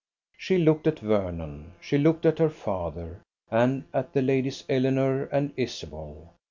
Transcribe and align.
She 0.35 0.57
looked 0.57 0.87
at 0.87 0.97
Vernon, 0.97 1.73
she 1.79 1.99
looked 1.99 2.25
at 2.25 2.39
her 2.39 2.49
father, 2.49 3.21
and 3.51 3.83
at 3.93 4.13
the 4.13 4.23
ladies 4.23 4.63
Eleanor 4.67 5.25
and 5.31 5.53
Isabel. 5.55 6.33